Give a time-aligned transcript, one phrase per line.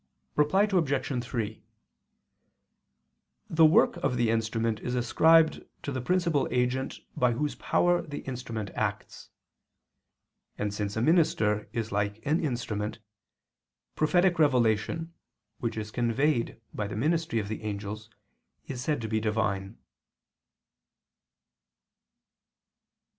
[0.35, 1.23] Reply Obj.
[1.23, 1.63] 3:
[3.51, 8.21] The work of the instrument is ascribed to the principal agent by whose power the
[8.21, 9.29] instrument acts.
[10.57, 12.97] And since a minister is like an instrument,
[13.95, 15.13] prophetic revelation,
[15.59, 18.09] which is conveyed by the ministry of the angels,
[18.65, 19.77] is said to be Divine.